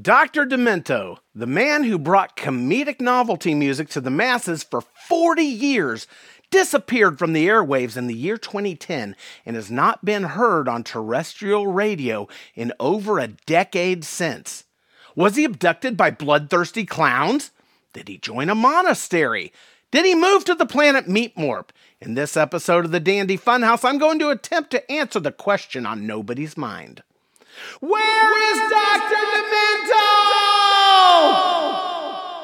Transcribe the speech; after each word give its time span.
Dr. 0.00 0.44
Demento, 0.44 1.20
the 1.34 1.46
man 1.46 1.84
who 1.84 1.98
brought 1.98 2.36
comedic 2.36 3.00
novelty 3.00 3.54
music 3.54 3.88
to 3.88 4.00
the 4.02 4.10
masses 4.10 4.62
for 4.62 4.82
40 4.82 5.42
years, 5.42 6.06
disappeared 6.50 7.18
from 7.18 7.32
the 7.32 7.48
airwaves 7.48 7.96
in 7.96 8.06
the 8.06 8.14
year 8.14 8.36
2010 8.36 9.16
and 9.46 9.56
has 9.56 9.70
not 9.70 10.04
been 10.04 10.24
heard 10.24 10.68
on 10.68 10.84
terrestrial 10.84 11.68
radio 11.68 12.28
in 12.54 12.74
over 12.78 13.18
a 13.18 13.28
decade 13.28 14.04
since. 14.04 14.64
Was 15.14 15.36
he 15.36 15.44
abducted 15.44 15.96
by 15.96 16.10
bloodthirsty 16.10 16.84
clowns? 16.84 17.50
Did 17.94 18.08
he 18.08 18.18
join 18.18 18.50
a 18.50 18.54
monastery? 18.54 19.50
Did 19.90 20.04
he 20.04 20.14
move 20.14 20.44
to 20.44 20.54
the 20.54 20.66
planet 20.66 21.06
Meatmorp? 21.06 21.70
In 22.02 22.12
this 22.12 22.36
episode 22.36 22.84
of 22.84 22.90
the 22.90 23.00
Dandy 23.00 23.38
Funhouse, 23.38 23.82
I'm 23.82 23.96
going 23.96 24.18
to 24.18 24.28
attempt 24.28 24.72
to 24.72 24.92
answer 24.92 25.20
the 25.20 25.32
question 25.32 25.86
on 25.86 26.06
nobody's 26.06 26.54
mind. 26.54 27.02
Where 27.80 28.52
is 28.52 28.58
Dr. 28.70 29.22
Demento? 29.34 30.04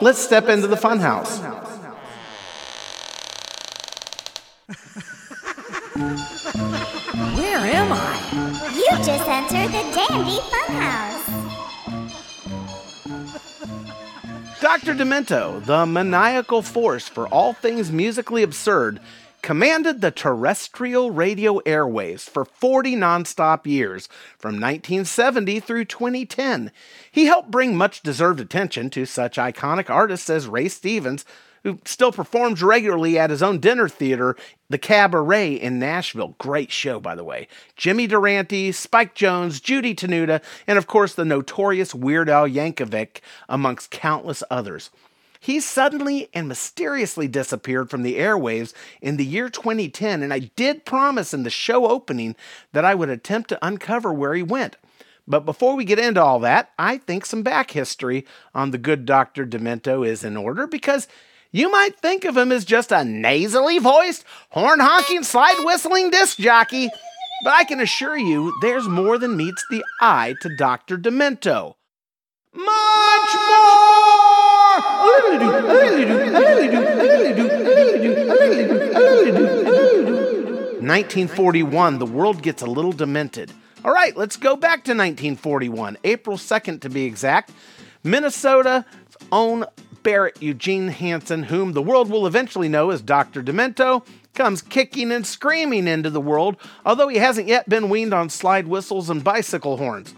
Let's 0.01 0.19
step 0.19 0.49
into 0.49 0.67
the 0.67 0.77
funhouse. 0.77 1.41
Where 7.37 7.59
am 7.59 7.93
I? 7.93 7.99
You 8.75 8.97
just 9.05 9.29
entered 9.29 9.71
the 9.73 9.85
Dandy 9.95 10.39
Funhouse. 10.51 11.13
Dr. 14.61 14.95
Demento, 14.95 15.65
the 15.65 15.87
maniacal 15.87 16.63
force 16.63 17.09
for 17.09 17.27
all 17.29 17.53
things 17.53 17.91
musically 17.93 18.43
absurd, 18.43 19.01
commanded 19.43 20.01
the 20.01 20.11
terrestrial 20.11 21.11
radio 21.11 21.59
airwaves 21.61 22.23
for 22.23 22.45
40 22.45 22.95
nonstop 22.97 23.67
years, 23.67 24.09
from 24.39 24.55
1970 24.55 25.61
through 25.61 25.85
2010. 25.85 26.71
He 27.11 27.27
helped 27.27 27.51
bring 27.51 27.77
much 27.77 28.03
deserved 28.03 28.41
attention 28.41 28.89
to 28.91 29.05
such 29.05 29.37
iconic 29.37 29.91
artists 29.91 30.31
as 30.31 30.47
Ray 30.47 30.69
Stevens, 30.69 31.25
who 31.65 31.79
still 31.85 32.13
performs 32.13 32.63
regularly 32.63 33.19
at 33.19 33.31
his 33.31 33.43
own 33.43 33.59
dinner 33.59 33.89
theater, 33.89 34.37
the 34.69 34.79
Cabaret 34.79 35.55
in 35.55 35.79
Nashville. 35.79 36.35
Great 36.39 36.73
show, 36.73 36.99
by 36.99 37.15
the 37.15 37.25
way. 37.25 37.47
Jimmy 37.77 38.07
Durante, 38.07 38.73
Spike 38.73 39.15
Jones, 39.15 39.61
Judy 39.61 39.95
Tenuta, 39.95 40.43
and 40.67 40.79
of 40.79 40.87
course 40.87 41.15
the 41.15 41.25
notorious 41.25 41.95
Weird 41.95 42.29
Al 42.29 42.49
Yankovic, 42.49 43.21
amongst 43.49 43.91
countless 43.91 44.43
others. 44.51 44.91
He 45.43 45.59
suddenly 45.59 46.29
and 46.33 46.47
mysteriously 46.47 47.27
disappeared 47.27 47.91
from 47.91 48.05
the 48.05 48.15
airwaves 48.15 48.73
in 49.01 49.17
the 49.17 49.25
year 49.25 49.49
2010, 49.49 50.23
and 50.23 50.33
I 50.33 50.39
did 50.39 50.85
promise 50.85 51.35
in 51.35 51.43
the 51.43 51.51
show 51.51 51.89
opening 51.89 52.37
that 52.71 52.85
I 52.85 52.95
would 52.95 53.09
attempt 53.09 53.49
to 53.49 53.59
uncover 53.61 54.13
where 54.13 54.35
he 54.35 54.43
went. 54.45 54.77
But 55.27 55.45
before 55.45 55.75
we 55.75 55.85
get 55.85 55.99
into 55.99 56.23
all 56.23 56.39
that, 56.39 56.71
I 56.79 56.99
think 56.99 57.27
some 57.27 57.43
back 57.43 57.73
history 57.73 58.25
on 58.55 58.71
the 58.71 58.79
good 58.79 59.05
Dr. 59.05 59.45
Demento 59.45 60.07
is 60.07 60.23
in 60.23 60.37
order 60.37 60.69
because 60.69 61.09
you 61.51 61.73
might 61.73 61.99
think 61.99 62.25
of 62.25 62.37
him 62.37 62.53
as 62.53 62.65
just 62.65 62.93
a 62.93 63.05
nasally 63.05 63.81
voiced, 63.81 64.25
horn 64.51 64.79
honking, 64.79 65.25
slide 65.25 65.57
whistling 65.65 66.11
disc 66.11 66.39
jockey. 66.39 66.89
But 67.43 67.53
I 67.55 67.65
can 67.65 67.81
assure 67.81 68.17
you, 68.17 68.53
there's 68.63 68.87
more 68.87 69.19
than 69.19 69.37
meets 69.37 69.65
the 69.71 69.85
eye 70.01 70.37
to 70.43 70.55
Dr. 70.55 70.97
Demento. 70.99 71.75
Much 72.55 73.35
more! 73.35 73.82
1941, 80.93 81.99
the 81.99 82.07
world 82.07 82.43
gets 82.43 82.63
a 82.63 82.67
little 82.67 82.93
demented. 82.93 83.53
All 83.85 83.93
right, 83.93 84.17
let's 84.17 84.37
go 84.37 84.57
back 84.57 84.85
to 84.85 84.93
1941, 84.93 85.97
April 86.05 86.37
2nd 86.37 86.81
to 86.83 86.91
be 86.91 87.05
exact. 87.05 87.51
Minnesota's 88.05 88.85
own 89.31 89.65
Barrett 90.03 90.43
Eugene 90.43 90.89
Hansen, 90.89 91.45
whom 91.45 91.73
the 91.73 91.83
world 91.83 92.11
will 92.11 92.27
eventually 92.27 92.69
know 92.69 92.91
as 92.91 93.01
Dr. 93.01 93.43
Demento, 93.43 94.05
comes 94.35 94.63
kicking 94.63 95.13
and 95.13 95.27
screaming 95.27 95.87
into 95.87 96.11
the 96.11 96.21
world, 96.21 96.57
although 96.85 97.09
he 97.09 97.19
hasn't 97.19 97.49
yet 97.49 97.69
been 97.69 97.89
weaned 97.89 98.15
on 98.15 98.29
slide 98.29 98.67
whistles 98.67 99.11
and 99.11 99.23
bicycle 99.25 99.77
horns. 99.77 100.15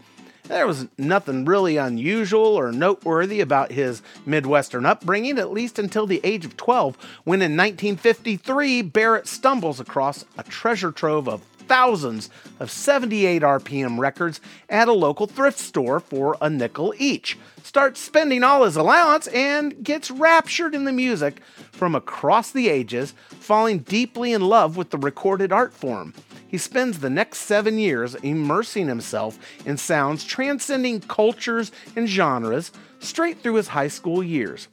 There 0.49 0.66
was 0.66 0.88
nothing 0.99 1.47
really 1.47 1.78
unusual 1.78 2.44
or 2.44 2.71
noteworthy 2.71 3.41
about 3.41 3.72
his 3.72 4.03
Midwestern 4.27 4.84
upbringing, 4.84 5.38
at 5.38 5.50
least 5.50 5.78
until 5.78 6.06
the 6.06 6.21
age 6.22 6.44
of 6.44 6.55
12, 6.59 6.97
when 7.25 7.41
in 7.41 7.56
1953 7.56 8.82
Barrett 8.82 9.27
stumbles 9.27 9.81
across 9.81 10.27
a 10.37 10.43
treasure 10.43 10.93
trove 10.93 11.28
of 11.28 11.41
thousands 11.66 12.28
of 12.60 12.71
78 12.71 13.41
RPM 13.41 13.99
records 13.99 14.43
at 14.69 14.87
a 14.87 14.93
local 14.93 15.27
thrift 15.27 15.59
store 15.59 15.99
for 15.99 16.37
a 16.43 16.50
nickel 16.50 16.93
each, 16.99 17.38
starts 17.62 17.99
spending 17.99 18.44
all 18.44 18.65
his 18.65 18.76
allowance, 18.76 19.28
and 19.28 19.82
gets 19.82 20.11
raptured 20.11 20.75
in 20.75 20.84
the 20.84 20.93
music 20.93 21.41
from 21.72 21.94
across 21.94 22.50
the 22.50 22.69
ages, 22.69 23.15
falling 23.28 23.78
deeply 23.78 24.34
in 24.34 24.43
love 24.43 24.76
with 24.76 24.91
the 24.91 24.99
recorded 24.99 25.53
art 25.53 25.72
form. 25.72 26.12
He 26.55 26.59
spends 26.59 27.01
the 27.01 27.11
next 27.11 27.39
seven 27.39 27.79
years 27.79 28.15
immersing 28.15 28.87
himself 28.87 29.41
in 29.67 29.77
sounds 29.77 30.23
transcending 30.23 31.01
cultures 31.01 31.73
and 31.97 32.09
genres 32.09 32.71
straight 33.01 33.41
through 33.41 33.55
his 33.55 33.67
high 33.67 33.89
school 33.89 34.23
years. 34.23 34.69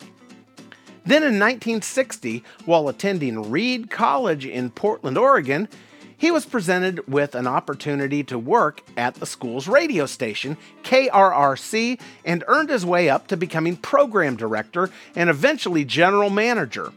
Then 1.05 1.23
in 1.23 1.39
1960, 1.39 2.43
while 2.65 2.87
attending 2.87 3.49
Reed 3.49 3.89
College 3.89 4.45
in 4.45 4.69
Portland, 4.69 5.17
Oregon, 5.17 5.67
he 6.15 6.29
was 6.29 6.45
presented 6.45 7.07
with 7.07 7.33
an 7.33 7.47
opportunity 7.47 8.23
to 8.25 8.37
work 8.37 8.81
at 8.95 9.15
the 9.15 9.25
school's 9.25 9.67
radio 9.67 10.05
station, 10.05 10.57
KRRC, 10.83 11.99
and 12.23 12.43
earned 12.47 12.69
his 12.69 12.85
way 12.85 13.09
up 13.09 13.25
to 13.25 13.35
becoming 13.35 13.75
program 13.75 14.35
director 14.35 14.91
and 15.15 15.31
eventually 15.31 15.83
general 15.83 16.29
manager. 16.29 16.93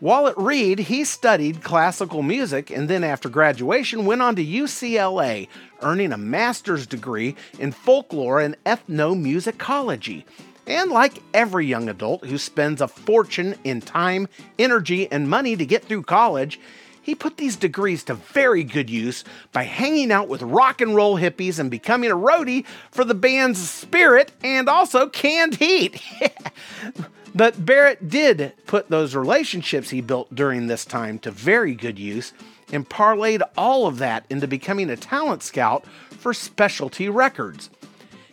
While 0.00 0.28
at 0.28 0.38
Reed, 0.38 0.78
he 0.78 1.04
studied 1.04 1.62
classical 1.62 2.22
music 2.22 2.70
and 2.70 2.88
then, 2.88 3.04
after 3.04 3.28
graduation, 3.28 4.06
went 4.06 4.22
on 4.22 4.34
to 4.36 4.44
UCLA, 4.44 5.46
earning 5.82 6.12
a 6.12 6.16
master's 6.16 6.86
degree 6.86 7.36
in 7.58 7.70
folklore 7.72 8.40
and 8.40 8.56
ethnomusicology. 8.64 10.24
And 10.66 10.90
like 10.90 11.22
every 11.34 11.66
young 11.66 11.90
adult 11.90 12.24
who 12.24 12.38
spends 12.38 12.80
a 12.80 12.88
fortune 12.88 13.56
in 13.62 13.82
time, 13.82 14.26
energy, 14.58 15.10
and 15.12 15.28
money 15.28 15.54
to 15.54 15.66
get 15.66 15.84
through 15.84 16.04
college, 16.04 16.58
he 17.02 17.14
put 17.14 17.36
these 17.36 17.56
degrees 17.56 18.02
to 18.04 18.14
very 18.14 18.64
good 18.64 18.88
use 18.88 19.22
by 19.52 19.64
hanging 19.64 20.10
out 20.10 20.28
with 20.28 20.40
rock 20.40 20.80
and 20.80 20.94
roll 20.94 21.18
hippies 21.18 21.58
and 21.58 21.70
becoming 21.70 22.10
a 22.10 22.16
roadie 22.16 22.64
for 22.90 23.04
the 23.04 23.14
band's 23.14 23.68
Spirit 23.68 24.32
and 24.42 24.66
also 24.66 25.10
Canned 25.10 25.56
Heat. 25.56 26.00
but 27.34 27.64
Barrett 27.64 28.08
did 28.08 28.52
put 28.66 28.88
those 28.88 29.14
relationships 29.14 29.90
he 29.90 30.00
built 30.00 30.34
during 30.34 30.66
this 30.66 30.84
time 30.84 31.18
to 31.20 31.30
very 31.30 31.74
good 31.74 31.98
use 31.98 32.32
and 32.72 32.88
parlayed 32.88 33.42
all 33.56 33.86
of 33.86 33.98
that 33.98 34.24
into 34.30 34.46
becoming 34.46 34.90
a 34.90 34.96
talent 34.96 35.42
scout 35.42 35.84
for 36.10 36.32
Specialty 36.32 37.08
Records. 37.08 37.70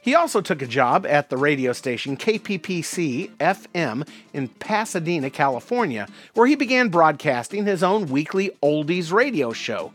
He 0.02 0.16
also 0.16 0.40
took 0.40 0.62
a 0.62 0.68
job 0.68 1.06
at 1.06 1.30
the 1.30 1.36
radio 1.36 1.74
station 1.74 2.16
KPPC 2.16 3.36
FM 3.38 4.08
in 4.32 4.48
Pasadena, 4.48 5.30
California, 5.30 6.08
where 6.34 6.48
he 6.48 6.56
began 6.56 6.88
broadcasting 6.88 7.66
his 7.66 7.84
own 7.84 8.08
weekly 8.08 8.52
oldies 8.64 9.12
radio 9.12 9.52
show. 9.52 9.92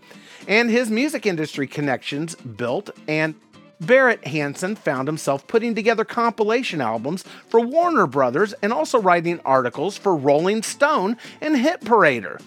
And 0.46 0.68
his 0.68 0.90
music 0.90 1.24
industry 1.24 1.66
connections 1.66 2.34
built, 2.34 2.90
and 3.08 3.34
Barrett 3.86 4.26
Hansen 4.26 4.76
found 4.76 5.08
himself 5.08 5.46
putting 5.46 5.74
together 5.74 6.04
compilation 6.04 6.80
albums 6.80 7.24
for 7.48 7.60
Warner 7.60 8.06
Brothers 8.06 8.54
and 8.62 8.72
also 8.72 9.00
writing 9.00 9.40
articles 9.44 9.96
for 9.96 10.14
Rolling 10.14 10.62
Stone 10.62 11.16
and 11.40 11.56
Hit 11.56 11.80
Parader. 11.80 12.40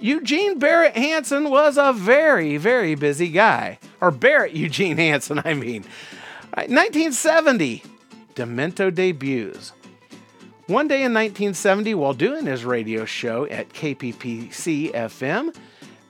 Eugene 0.00 0.58
Barrett 0.58 0.96
Hansen 0.96 1.50
was 1.50 1.76
a 1.76 1.92
very, 1.92 2.56
very 2.56 2.94
busy 2.94 3.28
guy. 3.28 3.78
Or 4.00 4.10
Barrett 4.10 4.52
Eugene 4.52 4.96
Hansen, 4.96 5.40
I 5.44 5.54
mean. 5.54 5.84
1970, 6.54 7.82
Demento 8.34 8.94
debuts. 8.94 9.72
One 10.66 10.86
day 10.86 11.02
in 11.02 11.14
1970, 11.14 11.94
while 11.94 12.12
doing 12.12 12.46
his 12.46 12.64
radio 12.64 13.04
show 13.04 13.46
at 13.46 13.70
KPPC 13.70 14.92
FM, 14.92 15.54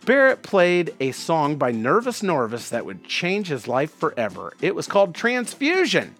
Barrett 0.04 0.42
played 0.42 0.94
a 1.00 1.12
song 1.12 1.56
by 1.56 1.70
Nervous 1.70 2.22
Norvus 2.22 2.70
that 2.70 2.86
would 2.86 3.04
change 3.04 3.48
his 3.48 3.68
life 3.68 3.92
forever. 3.94 4.54
It 4.60 4.74
was 4.74 4.86
called 4.86 5.14
Transfusion. 5.14 6.14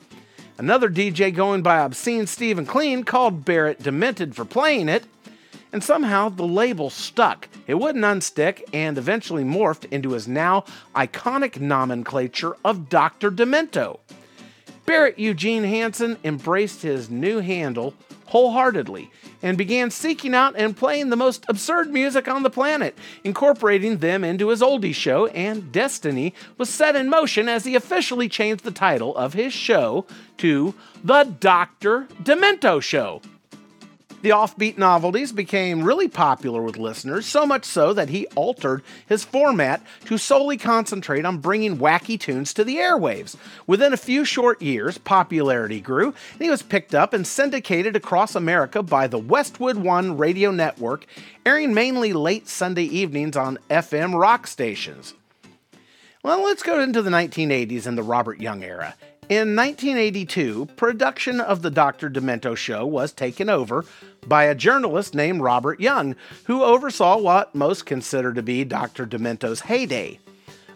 Another 0.59 0.91
DJ 0.91 1.35
going 1.35 1.63
by 1.63 1.79
Obscene 1.79 2.27
Stephen 2.27 2.67
Clean 2.67 3.05
called 3.05 3.45
Barrett 3.45 3.83
demented 3.83 4.35
for 4.35 4.45
playing 4.45 4.89
it, 4.89 5.05
and 5.73 5.83
somehow 5.83 6.29
the 6.29 6.47
label 6.47 6.91
stuck. 6.91 7.49
It 7.67 7.75
wouldn't 7.75 8.05
unstick 8.05 8.65
and 8.73 8.99
eventually 8.99 9.45
morphed 9.45 9.91
into 9.91 10.13
his 10.13 10.27
now 10.27 10.65
iconic 10.95 11.61
nomenclature 11.61 12.57
of 12.65 12.89
Dr. 12.89 13.31
Demento. 13.31 14.01
Barrett 14.85 15.19
Eugene 15.19 15.65
Hansen 15.65 16.17
embraced 16.25 16.83
his 16.83 17.11
new 17.11 17.41
handle 17.41 17.95
wholeheartedly 18.29 19.11
and 19.43 19.57
began 19.57 19.91
seeking 19.91 20.35
out 20.35 20.55
and 20.57 20.77
playing 20.77 21.09
the 21.09 21.17
most 21.17 21.45
absurd 21.49 21.91
music 21.91 22.29
on 22.29 22.43
the 22.43 22.51
planet, 22.51 22.97
incorporating 23.25 23.99
them 23.99 24.23
into 24.23 24.49
his 24.49 24.61
oldie 24.61 24.95
show, 24.95 25.27
and 25.29 25.73
destiny 25.73 26.35
was 26.57 26.69
set 26.69 26.95
in 26.95 27.09
motion 27.09 27.49
as 27.49 27.65
he 27.65 27.75
officially 27.75 28.29
changed 28.29 28.65
the 28.65 28.71
title 28.71 29.17
of 29.17 29.33
his 29.33 29.53
show 29.53 30.05
to 30.37 30.75
The 31.03 31.25
Dr. 31.25 32.07
Demento 32.23 32.83
Show. 32.83 33.23
The 34.21 34.31
offbeat 34.31 34.77
novelties 34.77 35.31
became 35.31 35.85
really 35.85 36.09
popular 36.09 36.61
with 36.61 36.77
listeners, 36.77 37.25
so 37.25 37.47
much 37.47 37.65
so 37.65 37.93
that 37.93 38.09
he 38.09 38.27
altered 38.35 38.83
his 39.07 39.25
format 39.25 39.81
to 40.07 40.19
solely 40.19 40.57
concentrate 40.57 41.25
on 41.25 41.39
bringing 41.39 41.79
wacky 41.79 42.19
tunes 42.19 42.53
to 42.55 42.65
the 42.65 42.77
airwaves. 42.77 43.37
Within 43.69 43.93
a 43.93 43.97
few 43.97 44.25
short 44.25 44.61
years, 44.61 44.99
popularity 44.99 45.81
grew, 45.81 46.07
and 46.33 46.43
he 46.43 46.51
was 46.51 46.63
picked 46.63 46.97
up 46.97 47.13
and 47.13 47.25
syndicated 47.25 47.95
across 47.95 48.35
America 48.35 48.83
by 48.83 49.07
the 49.07 49.19
Westwood 49.19 49.77
One 49.77 50.17
radio 50.17 50.51
network, 50.51 51.07
airing 51.47 51.73
mainly 51.73 52.13
late 52.13 52.49
Sunday 52.49 52.85
evenings 52.85 53.37
on 53.37 53.59
FM 53.71 54.19
rock 54.19 54.49
stations. 54.49 55.15
Well, 56.25 56.43
let's 56.43 56.65
go 56.65 56.81
into 56.81 57.03
the 57.03 57.11
1980s 57.11 57.87
and 57.87 57.97
the 57.97 58.03
Robert 58.03 58.41
Young 58.41 58.65
era. 58.65 58.97
In 59.29 59.55
1982, 59.55 60.71
production 60.77 61.39
of 61.39 61.61
the 61.61 61.71
Dr. 61.71 62.09
Demento 62.09 62.57
show 62.57 62.87
was 62.87 63.13
taken 63.13 63.51
over 63.51 63.85
by 64.27 64.45
a 64.45 64.55
journalist 64.55 65.15
named 65.15 65.43
Robert 65.43 65.81
Young, 65.81 66.17
who 66.45 66.63
oversaw 66.63 67.19
what 67.19 67.55
most 67.55 67.85
consider 67.85 68.33
to 68.33 68.43
be 68.43 68.65
Dr. 68.65 69.05
Demento's 69.05 69.61
heyday. 69.61 70.19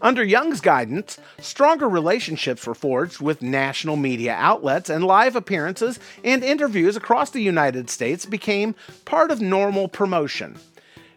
Under 0.03 0.23
Young's 0.23 0.61
guidance, 0.61 1.17
stronger 1.41 1.89
relationships 1.89 2.67
were 2.67 2.75
forged 2.75 3.23
with 3.23 3.41
national 3.41 3.97
media 3.97 4.35
outlets, 4.35 4.91
and 4.91 5.03
live 5.03 5.35
appearances 5.35 5.99
and 6.23 6.45
interviews 6.45 6.95
across 6.95 7.31
the 7.31 7.41
United 7.41 7.89
States 7.89 8.27
became 8.27 8.75
part 9.07 9.31
of 9.31 9.41
normal 9.41 9.89
promotion. 9.89 10.59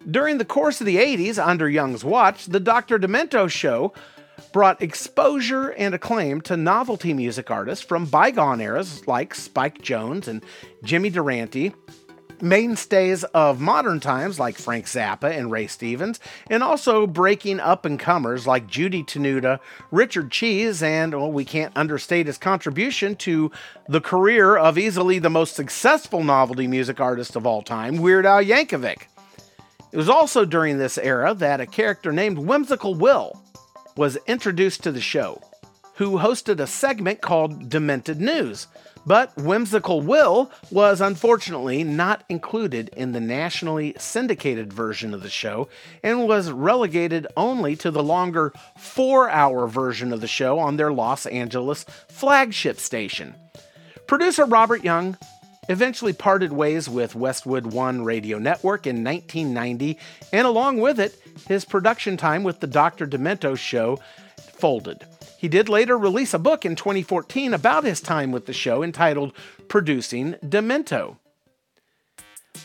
During 0.10 0.38
the 0.38 0.46
course 0.46 0.80
of 0.80 0.88
the 0.88 0.98
80s, 0.98 1.38
under 1.46 1.68
Young's 1.68 2.06
watch, 2.06 2.46
the 2.46 2.62
Dr. 2.62 2.98
Demento 2.98 3.50
show 3.50 3.92
brought 4.56 4.82
exposure 4.82 5.72
and 5.72 5.94
acclaim 5.94 6.40
to 6.40 6.56
novelty 6.56 7.14
music 7.14 7.52
artists 7.52 7.84
from 7.84 8.06
bygone 8.06 8.62
eras 8.62 9.06
like 9.06 9.36
Spike 9.36 9.82
Jones 9.82 10.30
and 10.30 10.42
Jimmy 10.82 11.10
Durante, 11.10 11.74
mainstays 12.40 13.26
of 13.26 13.60
modern 13.60 14.00
times 14.00 14.40
like 14.40 14.56
Frank 14.58 14.86
Zappa 14.86 15.30
and 15.30 15.52
Ray 15.52 15.68
Stevens, 15.68 16.22
and 16.50 16.64
also 16.64 17.06
breaking 17.06 17.60
up 17.60 17.84
and 17.84 18.00
comers 18.00 18.48
like 18.48 18.66
Judy 18.66 19.04
Tenuta, 19.04 19.60
Richard 19.92 20.32
Cheese, 20.32 20.82
and 20.82 21.14
well, 21.14 21.34
we 21.34 21.44
can't 21.44 21.76
understate 21.76 22.28
his 22.28 22.38
contribution 22.38 23.18
to 23.18 23.52
the 23.90 24.00
career 24.00 24.56
of 24.56 24.78
easily 24.78 25.20
the 25.20 25.30
most 25.30 25.58
successful 25.58 26.24
novelty 26.24 26.66
music 26.66 27.02
artist 27.02 27.36
of 27.36 27.46
all 27.46 27.62
time, 27.62 27.98
Weird 27.98 28.26
Al 28.26 28.42
Yankovic. 28.42 29.08
It 29.92 29.98
was 29.98 30.08
also 30.08 30.46
during 30.46 30.78
this 30.78 30.98
era 30.98 31.34
that 31.34 31.60
a 31.60 31.66
character 31.66 32.14
named 32.14 32.38
Whimsical 32.38 32.96
Will 32.96 33.42
was 33.96 34.18
introduced 34.28 34.84
to 34.84 34.92
the 34.92 35.02
show, 35.02 35.42
who 35.96 36.18
hosted 36.18 36.60
a 36.60 36.68
segment 36.68 37.22
called 37.22 37.70
Demented 37.70 38.20
News. 38.20 38.68
But 39.06 39.38
Whimsical 39.38 40.02
Will 40.02 40.52
was 40.72 41.00
unfortunately 41.00 41.84
not 41.84 42.24
included 42.28 42.90
in 42.90 43.12
the 43.12 43.20
nationally 43.20 43.94
syndicated 44.00 44.74
version 44.74 45.14
of 45.14 45.22
the 45.22 45.30
show 45.30 45.70
and 46.02 46.28
was 46.28 46.52
relegated 46.52 47.28
only 47.38 47.76
to 47.78 47.92
the 47.92 48.04
longer 48.04 48.52
four 48.80 49.30
hour 49.30 49.68
version 49.68 50.12
of 50.12 50.22
the 50.22 50.28
show 50.28 50.58
on 50.58 50.78
their 50.78 50.92
Los 50.92 51.28
Angeles 51.28 51.86
flagship 52.10 52.80
station. 52.80 53.36
Producer 54.08 54.46
Robert 54.46 54.84
Young 54.84 55.18
eventually 55.70 56.14
parted 56.14 56.52
ways 56.52 56.88
with 56.90 57.16
Westwood 57.16 57.68
One 57.68 58.04
Radio 58.04 58.38
Network 58.38 58.86
in 58.88 59.04
1990, 59.04 59.98
and 60.32 60.48
along 60.48 60.80
with 60.80 61.00
it, 61.00 61.20
his 61.48 61.66
production 61.66 62.18
time 62.18 62.44
with 62.44 62.60
the 62.60 62.68
Dr. 62.68 63.08
Demento 63.08 63.58
show 63.58 64.00
folded. 64.38 65.06
He 65.38 65.48
did 65.48 65.70
later 65.70 65.98
release 65.98 66.34
a 66.34 66.40
book 66.40 66.66
in 66.66 66.76
2014 66.76 67.54
about 67.54 67.84
his 67.84 68.02
time 68.02 68.32
with 68.32 68.46
the 68.46 68.54
show 68.54 68.82
entitled 68.82 69.34
Producing 69.68 70.34
Demento. 70.44 71.18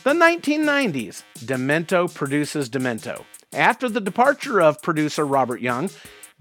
The 0.03 0.13
1990s, 0.13 1.23
Demento 1.39 2.11
produces 2.11 2.69
Demento. 2.69 3.23
After 3.53 3.89
the 3.89 3.99
departure 3.99 4.61
of 4.61 4.81
producer 4.81 5.25
Robert 5.25 5.59
Young, 5.59 5.89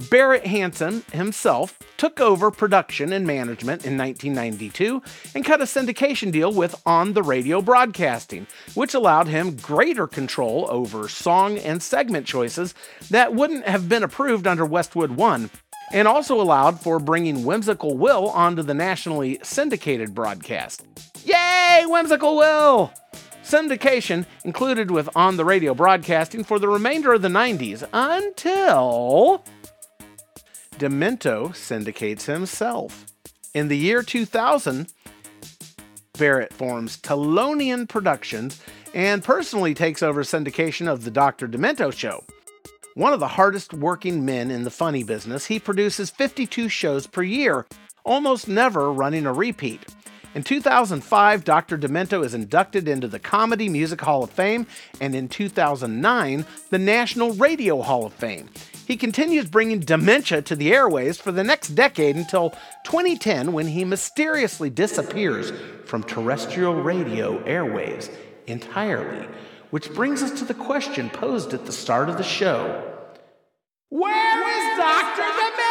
Barrett 0.08 0.47
Hansen 0.47 1.05
himself 1.12 1.79
took 1.99 2.20
over 2.20 2.50
production 2.50 3.12
and 3.12 3.26
management 3.26 3.85
in 3.85 3.99
1992 3.99 5.02
and 5.35 5.44
cut 5.44 5.61
a 5.61 5.64
syndication 5.64 6.32
deal 6.32 6.52
with 6.52 6.81
On 6.87 7.12
the 7.12 7.23
Radio 7.23 7.61
Broadcasting, 7.61 8.47
which 8.75 8.94
allowed 8.94 9.29
him 9.29 9.56
greater 9.56 10.06
control 10.06 10.67
over 10.70 11.08
song 11.08 11.58
and 11.58 11.82
segment 11.82 12.26
choices 12.26 12.75
that 13.11 13.35
wouldn't 13.35 13.67
have 13.67 13.88
been 13.88 14.02
approved 14.02 14.47
under 14.47 14.64
Westwood 14.64 15.11
One, 15.11 15.50
and 15.93 16.08
also 16.08 16.41
allowed 16.41 16.81
for 16.81 16.99
bringing 16.99 17.44
Whimsical 17.44 17.99
Will 17.99 18.31
onto 18.31 18.62
the 18.62 18.75
nationally 18.75 19.38
syndicated 19.43 20.14
broadcast. 20.14 20.87
Yay, 21.25 21.85
Whimsical 21.87 22.37
Will! 22.37 22.93
Syndication 23.43 24.25
included 24.44 24.91
with 24.91 25.08
on 25.17 25.37
the 25.37 25.44
radio 25.44 25.75
broadcasting 25.75 26.44
for 26.44 26.58
the 26.58 26.69
remainder 26.69 27.12
of 27.12 27.23
the 27.23 27.29
90s 27.29 27.87
until 27.93 29.44
Demento 30.81 31.55
syndicates 31.55 32.25
himself. 32.25 33.05
In 33.53 33.69
the 33.69 33.77
year 33.77 34.03
2000, 34.03 34.91
Barrett 36.19 36.55
forms 36.55 36.97
Talonian 36.97 37.87
Productions 37.87 38.62
and 38.94 39.23
personally 39.23 39.75
takes 39.75 40.03
over 40.03 40.23
syndication 40.23 40.88
of 40.88 41.05
The 41.05 41.11
Dr. 41.11 41.47
Demento 41.47 41.93
Show. 41.93 42.25
One 42.94 43.12
of 43.12 43.21
the 43.21 43.29
hardest 43.29 43.75
working 43.75 44.25
men 44.25 44.50
in 44.50 44.65
the 44.65 44.71
funny 44.71 45.05
business, 45.05 45.44
he 45.44 45.59
produces 45.59 46.09
52 46.09 46.71
shows 46.71 47.06
per 47.06 47.23
year, 47.23 47.67
almost 48.03 48.49
never 48.49 48.91
running 48.91 49.27
a 49.27 49.35
repeat. 49.35 49.85
In 50.32 50.44
2005, 50.44 51.43
Dr. 51.43 51.77
Demento 51.77 52.25
is 52.25 52.35
inducted 52.35 52.87
into 52.87 53.09
the 53.09 53.19
Comedy 53.19 53.69
Music 53.69 54.00
Hall 54.00 54.23
of 54.23 54.31
Fame, 54.31 54.65
and 55.00 55.17
in 55.17 55.29
2009, 55.29 56.47
the 56.71 56.79
National 56.79 57.32
Radio 57.32 57.82
Hall 57.82 58.06
of 58.06 58.12
Fame. 58.12 58.49
He 58.87 58.97
continues 58.97 59.47
bringing 59.47 59.81
dementia 59.81 60.43
to 60.43 60.55
the 60.55 60.73
airways 60.73 61.19
for 61.19 61.32
the 61.32 61.43
next 61.43 61.71
decade 61.71 62.15
until 62.15 62.50
2010 62.85 63.53
when 63.53 63.67
he 63.67 63.85
mysteriously 63.85 64.71
disappears 64.71 65.53
from 65.85 66.05
terrestrial 66.05 66.75
radio 66.75 67.43
airwaves 67.43 68.09
entirely. 68.47 69.27
Which 69.71 69.93
brings 69.94 70.23
us 70.23 70.38
to 70.38 70.44
the 70.44 70.55
question 70.55 71.11
posed 71.11 71.53
at 71.55 71.67
the 71.67 71.73
start 71.73 72.09
of 72.09 72.19
the 72.19 72.25
show 72.25 72.85
Where 73.88 74.49
is 74.49 74.79
Dr. 74.79 75.23
Demento? 75.23 75.71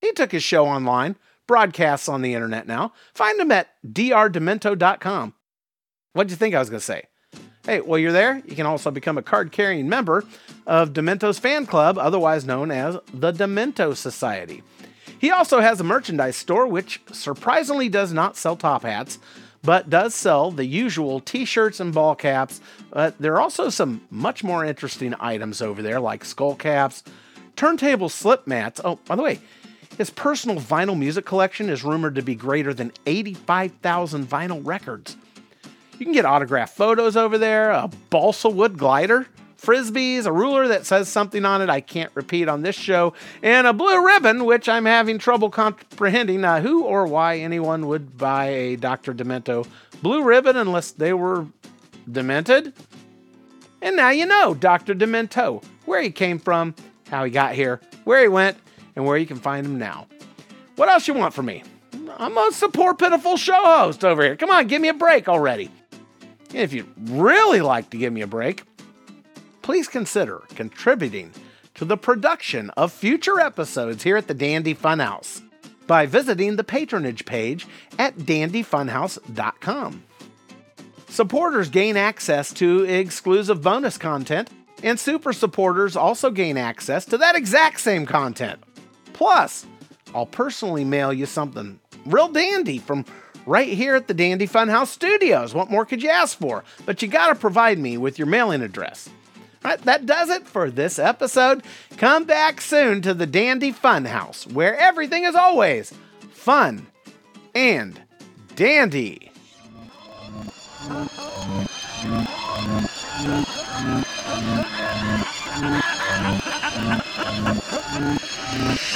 He 0.00 0.12
took 0.12 0.32
his 0.32 0.42
show 0.42 0.66
online, 0.66 1.16
broadcasts 1.48 2.08
on 2.08 2.22
the 2.22 2.34
internet 2.34 2.68
now. 2.68 2.92
Find 3.14 3.40
him 3.40 3.50
at 3.50 3.70
drdemento.com. 3.84 5.34
What'd 6.12 6.30
you 6.30 6.36
think 6.36 6.54
I 6.54 6.60
was 6.60 6.70
going 6.70 6.78
to 6.78 6.84
say? 6.84 7.04
Hey, 7.66 7.80
while 7.80 7.98
you're 7.98 8.12
there, 8.12 8.40
you 8.46 8.54
can 8.54 8.66
also 8.66 8.90
become 8.90 9.18
a 9.18 9.22
card 9.22 9.50
carrying 9.50 9.88
member 9.88 10.24
of 10.66 10.92
Demento's 10.92 11.38
fan 11.38 11.66
club, 11.66 11.98
otherwise 11.98 12.46
known 12.46 12.70
as 12.70 12.96
the 13.12 13.32
Demento 13.32 13.96
Society. 13.96 14.62
He 15.18 15.30
also 15.30 15.60
has 15.60 15.80
a 15.80 15.84
merchandise 15.84 16.36
store 16.36 16.66
which 16.66 17.02
surprisingly 17.12 17.88
does 17.88 18.12
not 18.12 18.36
sell 18.36 18.56
top 18.56 18.82
hats, 18.82 19.18
but 19.62 19.90
does 19.90 20.14
sell 20.14 20.50
the 20.50 20.64
usual 20.64 21.20
t 21.20 21.44
shirts 21.44 21.80
and 21.80 21.92
ball 21.92 22.14
caps. 22.14 22.60
But 22.90 23.18
there 23.18 23.34
are 23.34 23.40
also 23.40 23.68
some 23.68 24.06
much 24.10 24.44
more 24.44 24.64
interesting 24.64 25.14
items 25.18 25.60
over 25.60 25.82
there, 25.82 26.00
like 26.00 26.24
skull 26.24 26.54
caps, 26.54 27.02
turntable 27.56 28.08
slip 28.08 28.46
mats. 28.46 28.80
Oh, 28.84 28.98
by 29.06 29.16
the 29.16 29.22
way, 29.22 29.40
his 29.98 30.10
personal 30.10 30.56
vinyl 30.56 30.96
music 30.96 31.26
collection 31.26 31.68
is 31.68 31.82
rumored 31.82 32.14
to 32.14 32.22
be 32.22 32.36
greater 32.36 32.72
than 32.72 32.92
85,000 33.04 34.26
vinyl 34.26 34.64
records. 34.64 35.16
You 35.98 36.06
can 36.06 36.14
get 36.14 36.24
autographed 36.24 36.76
photos 36.76 37.16
over 37.16 37.36
there, 37.36 37.72
a 37.72 37.90
balsa 38.08 38.48
wood 38.48 38.78
glider, 38.78 39.26
frisbees, 39.60 40.24
a 40.24 40.32
ruler 40.32 40.68
that 40.68 40.86
says 40.86 41.08
something 41.08 41.44
on 41.44 41.60
it 41.60 41.68
I 41.68 41.80
can't 41.80 42.12
repeat 42.14 42.48
on 42.48 42.62
this 42.62 42.76
show, 42.76 43.12
and 43.42 43.66
a 43.66 43.72
blue 43.72 44.06
ribbon, 44.06 44.44
which 44.44 44.68
I'm 44.68 44.84
having 44.84 45.18
trouble 45.18 45.50
comprehending 45.50 46.44
uh, 46.44 46.60
who 46.60 46.84
or 46.84 47.08
why 47.08 47.38
anyone 47.38 47.88
would 47.88 48.16
buy 48.16 48.46
a 48.46 48.76
Dr. 48.76 49.12
Demento 49.12 49.66
blue 50.00 50.22
ribbon 50.22 50.56
unless 50.56 50.92
they 50.92 51.12
were 51.12 51.46
demented. 52.10 52.72
And 53.82 53.96
now 53.96 54.10
you 54.10 54.26
know 54.26 54.54
Dr. 54.54 54.94
Demento, 54.94 55.64
where 55.86 56.00
he 56.00 56.10
came 56.12 56.38
from, 56.38 56.76
how 57.10 57.24
he 57.24 57.32
got 57.32 57.54
here, 57.54 57.80
where 58.04 58.22
he 58.22 58.28
went, 58.28 58.56
and 58.98 59.06
where 59.06 59.16
you 59.16 59.26
can 59.26 59.36
find 59.38 59.64
them 59.64 59.78
now. 59.78 60.08
What 60.74 60.88
else 60.88 61.06
you 61.06 61.14
want 61.14 61.32
from 61.32 61.46
me? 61.46 61.62
I'm 62.18 62.36
a 62.36 62.50
support 62.50 62.98
pitiful 62.98 63.36
show 63.36 63.62
host 63.64 64.04
over 64.04 64.24
here. 64.24 64.34
Come 64.34 64.50
on, 64.50 64.66
give 64.66 64.82
me 64.82 64.88
a 64.88 64.94
break 64.94 65.28
already. 65.28 65.70
If 66.52 66.72
you'd 66.72 66.92
really 67.08 67.60
like 67.60 67.90
to 67.90 67.96
give 67.96 68.12
me 68.12 68.22
a 68.22 68.26
break, 68.26 68.64
please 69.62 69.86
consider 69.86 70.42
contributing 70.56 71.32
to 71.76 71.84
the 71.84 71.96
production 71.96 72.70
of 72.70 72.92
future 72.92 73.38
episodes 73.38 74.02
here 74.02 74.16
at 74.16 74.26
the 74.26 74.34
Dandy 74.34 74.74
Funhouse. 74.74 75.42
by 75.86 76.04
visiting 76.04 76.56
the 76.56 76.64
patronage 76.64 77.24
page 77.24 77.66
at 77.98 78.16
dandyfunhouse.com. 78.18 80.04
Supporters 81.08 81.70
gain 81.70 81.96
access 81.96 82.52
to 82.52 82.84
exclusive 82.84 83.62
bonus 83.62 83.96
content, 83.96 84.50
and 84.82 85.00
super 85.00 85.32
supporters 85.32 85.96
also 85.96 86.30
gain 86.30 86.56
access 86.56 87.04
to 87.06 87.16
that 87.18 87.34
exact 87.34 87.80
same 87.80 88.04
content. 88.04 88.62
Plus, 89.18 89.66
I'll 90.14 90.26
personally 90.26 90.84
mail 90.84 91.12
you 91.12 91.26
something 91.26 91.80
real 92.06 92.28
dandy 92.28 92.78
from 92.78 93.04
right 93.46 93.66
here 93.66 93.96
at 93.96 94.06
the 94.06 94.14
Dandy 94.14 94.46
Funhouse 94.46 94.86
Studios. 94.86 95.52
What 95.52 95.72
more 95.72 95.84
could 95.84 96.04
you 96.04 96.08
ask 96.08 96.38
for? 96.38 96.62
But 96.86 97.02
you 97.02 97.08
gotta 97.08 97.34
provide 97.34 97.80
me 97.80 97.98
with 97.98 98.16
your 98.16 98.28
mailing 98.28 98.62
address. 98.62 99.10
All 99.64 99.72
right, 99.72 99.82
that 99.82 100.06
does 100.06 100.30
it 100.30 100.46
for 100.46 100.70
this 100.70 101.00
episode. 101.00 101.64
Come 101.96 102.26
back 102.26 102.60
soon 102.60 103.02
to 103.02 103.12
the 103.12 103.26
Dandy 103.26 103.72
Funhouse, 103.72 104.50
where 104.52 104.76
everything 104.76 105.24
is 105.24 105.34
always 105.34 105.92
fun 106.30 106.86
and 107.56 108.00
dandy. 108.54 109.32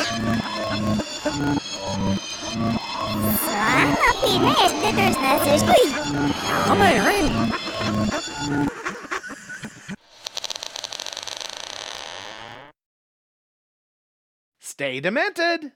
Stay 14.82 15.00
demented. 15.00 15.72